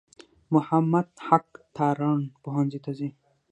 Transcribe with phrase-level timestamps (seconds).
[0.53, 3.09] محمد حق تارڼ پوهنځي ته ځي.